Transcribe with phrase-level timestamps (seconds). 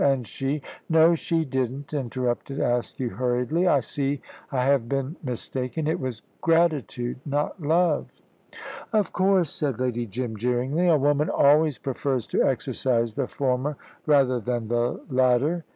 [0.03, 3.67] And she?" "No, she didn't," interrupted Askew, hurriedly.
[3.67, 4.19] "I see
[4.51, 5.85] I have been mistaken.
[5.85, 8.07] It was gratitude, not love."
[8.91, 13.77] "Of course," said Lady Jim, jeeringly; "a woman always prefers to exercise the former
[14.07, 15.65] rather than the latter."